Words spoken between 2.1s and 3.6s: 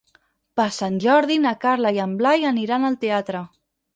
Blai aniran al teatre.